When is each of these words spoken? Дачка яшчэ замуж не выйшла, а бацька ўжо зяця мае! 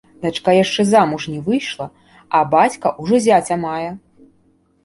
Дачка 0.21 0.53
яшчэ 0.63 0.85
замуж 0.91 1.27
не 1.33 1.41
выйшла, 1.49 1.87
а 2.39 2.43
бацька 2.55 2.93
ўжо 3.05 3.15
зяця 3.27 3.55
мае! 3.67 3.89